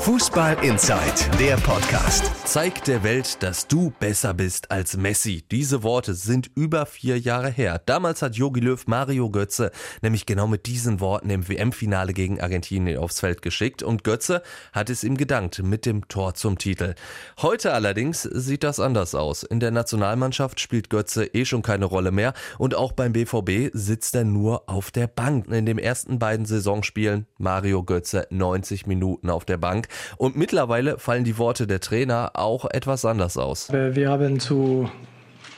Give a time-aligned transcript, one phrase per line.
[0.00, 1.02] Fußball Inside,
[1.40, 2.30] der Podcast.
[2.44, 5.42] Zeig der Welt, dass du besser bist als Messi.
[5.50, 7.82] Diese Worte sind über vier Jahre her.
[7.84, 12.98] Damals hat Jogi Löw Mario Götze nämlich genau mit diesen Worten im WM-Finale gegen Argentinien
[12.98, 14.42] aufs Feld geschickt und Götze
[14.72, 16.94] hat es ihm gedankt mit dem Tor zum Titel.
[17.42, 19.42] Heute allerdings sieht das anders aus.
[19.42, 24.14] In der Nationalmannschaft spielt Götze eh schon keine Rolle mehr und auch beim BVB sitzt
[24.14, 25.48] er nur auf der Bank.
[25.48, 29.87] In den ersten beiden Saisonspielen Mario Götze 90 Minuten auf der Bank.
[30.16, 33.72] Und mittlerweile fallen die Worte der Trainer auch etwas anders aus.
[33.72, 34.90] Wir haben zu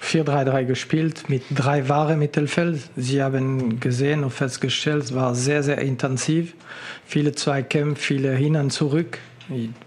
[0.02, 2.80] 4-3-3 gespielt mit drei wahre Mittelfeld.
[2.96, 6.54] Sie haben gesehen und festgestellt, es war sehr, sehr intensiv.
[7.04, 9.18] Viele Zweikämpfe, viele hin und zurück.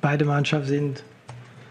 [0.01, 1.03] Beide Mannschaften sind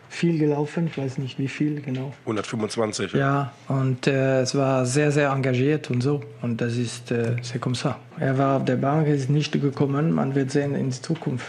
[0.09, 2.13] viel gelaufen, ich weiß nicht wie viel genau.
[2.27, 3.13] 125.
[3.13, 6.21] Ja, ja und äh, es war sehr, sehr engagiert und so.
[6.43, 7.97] Und das ist, äh, c'est comme ça.
[8.19, 10.13] Er war auf der Bank, ist nicht gekommen.
[10.13, 11.47] Man wird sehen in die Zukunft.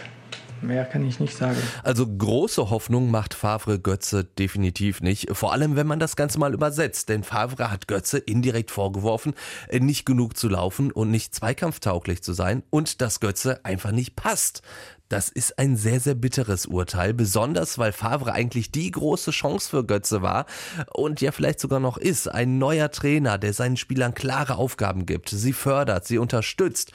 [0.66, 1.56] Mehr kann ich nicht sagen.
[1.82, 5.28] Also große Hoffnung macht Favre Götze definitiv nicht.
[5.36, 7.08] Vor allem, wenn man das Ganze mal übersetzt.
[7.08, 9.34] Denn Favre hat Götze indirekt vorgeworfen,
[9.72, 14.62] nicht genug zu laufen und nicht zweikampftauglich zu sein und dass Götze einfach nicht passt.
[15.10, 19.84] Das ist ein sehr, sehr bitteres Urteil, besonders weil Favre eigentlich die große Chance für
[19.84, 20.46] Götze war
[20.94, 22.26] und ja vielleicht sogar noch ist.
[22.26, 26.92] Ein neuer Trainer, der seinen Spielern klare Aufgaben gibt, sie fördert, sie unterstützt.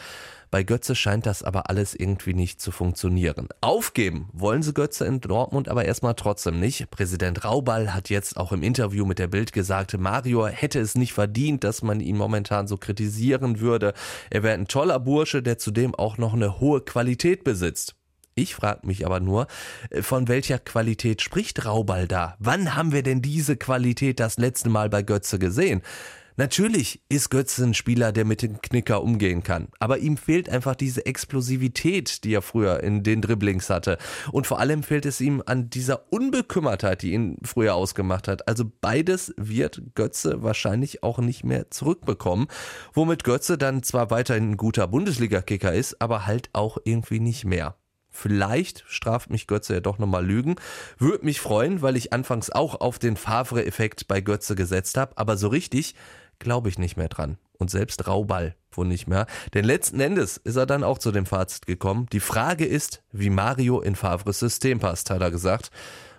[0.51, 3.49] Bei Götze scheint das aber alles irgendwie nicht zu funktionieren.
[3.61, 6.89] Aufgeben wollen sie Götze in Dortmund aber erstmal trotzdem nicht.
[6.89, 11.13] Präsident Rauball hat jetzt auch im Interview mit der Bild gesagt, Mario hätte es nicht
[11.13, 13.93] verdient, dass man ihn momentan so kritisieren würde.
[14.31, 17.95] Er wäre ein toller Bursche, der zudem auch noch eine hohe Qualität besitzt.
[18.33, 19.47] Ich frage mich aber nur,
[19.89, 22.35] äh, von welcher Qualität spricht Rauball da?
[22.39, 25.81] Wann haben wir denn diese Qualität das letzte Mal bei Götze gesehen?
[26.39, 30.73] Natürlich ist Götze ein Spieler, der mit dem Knicker umgehen kann, aber ihm fehlt einfach
[30.73, 33.97] diese Explosivität, die er früher in den Dribblings hatte.
[34.31, 38.47] Und vor allem fehlt es ihm an dieser Unbekümmertheit, die ihn früher ausgemacht hat.
[38.47, 42.47] Also beides wird Götze wahrscheinlich auch nicht mehr zurückbekommen,
[42.93, 47.75] womit Götze dann zwar weiterhin ein guter Bundesliga-Kicker ist, aber halt auch irgendwie nicht mehr.
[48.11, 50.55] Vielleicht straft mich Götze ja doch nochmal Lügen.
[50.97, 55.35] Würde mich freuen, weil ich anfangs auch auf den Favre-Effekt bei Götze gesetzt habe, aber
[55.35, 55.95] so richtig
[56.39, 57.37] glaube ich nicht mehr dran.
[57.57, 59.27] Und selbst Rauball wohl nicht mehr.
[59.53, 62.07] Denn letzten Endes ist er dann auch zu dem Fazit gekommen.
[62.11, 65.69] Die Frage ist, wie Mario in Favres System passt, hat er gesagt.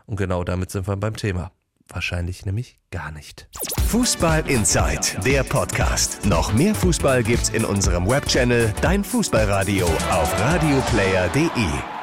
[0.06, 1.52] Und genau damit sind wir beim Thema.
[1.88, 3.48] Wahrscheinlich nämlich gar nicht.
[3.88, 6.24] Fußball Inside, der Podcast.
[6.24, 11.99] Noch mehr Fußball gibt's in unserem Webchannel Dein Fußballradio auf radioplayer.de.